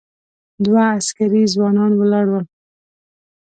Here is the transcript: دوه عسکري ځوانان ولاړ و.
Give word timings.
دوه 0.65 0.83
عسکري 0.97 1.43
ځوانان 1.53 1.91
ولاړ 1.95 2.25
و. 2.31 2.33